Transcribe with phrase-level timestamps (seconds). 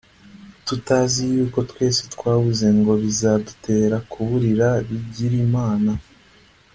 [0.65, 5.91] tutazi yuko twese twabuze ngo bizadutere kuburira bigirimana